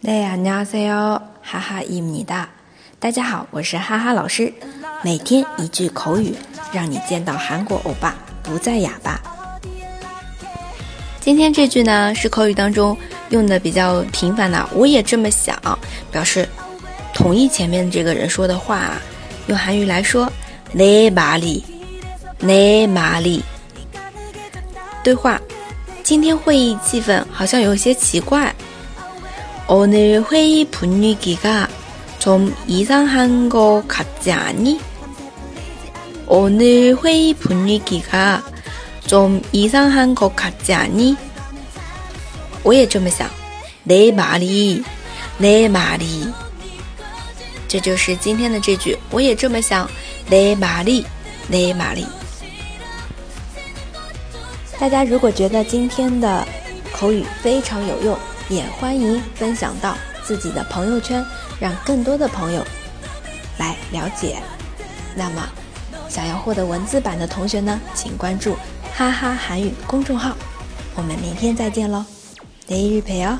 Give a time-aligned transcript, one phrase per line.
[0.00, 2.48] 네 안녕하세요， 哈哈伊米哒。
[2.98, 4.52] 大家好，我是哈哈老师。
[5.02, 6.34] 每天一句口语，
[6.72, 9.20] 让你见到韩国欧巴不再哑巴。
[11.20, 12.96] 今天这句呢，是口语当中
[13.30, 14.68] 用的比较频繁的。
[14.72, 15.58] 我也这么想，
[16.12, 16.48] 表示
[17.12, 18.92] 同意前面这个人说的话。
[19.48, 20.30] 用韩语来说，
[20.74, 21.62] 내말 이，
[22.40, 23.40] 내말 이。
[25.04, 25.40] 对话，
[26.02, 28.54] 今天会议气氛好像有些奇怪。
[29.70, 31.68] 오늘 회의 분위기가
[32.18, 34.80] 좀 이상한 것 같지 않니?
[36.26, 38.42] 오늘 회의 분위기가
[39.06, 41.16] 좀 이상한 것 같지 않니?
[42.62, 43.28] 我也这么想.
[43.84, 44.82] 내 말이,
[45.38, 46.32] 내 말이.
[47.68, 49.88] 这就是今天的这句，我也这么想。
[50.28, 51.04] 내 말이,
[51.48, 52.06] 내 말이.
[54.78, 56.46] 大家如果觉得今天的
[56.92, 58.18] 口语非常有用。
[58.51, 61.25] 也欢迎分享到自己的朋友圈，
[61.57, 62.61] 让更多的朋友
[63.57, 64.43] 来了解。
[65.15, 65.47] 那么
[66.09, 68.57] 想要获得文字版的同学呢，请关注
[68.93, 70.35] 哈哈韩语公众号。
[70.95, 72.03] 我们明天再见喽，
[72.67, 73.39] 每日陪哦。